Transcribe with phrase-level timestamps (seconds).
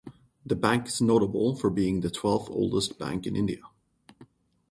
[0.43, 3.59] The bank is notable for being the twelfth oldest bank in India.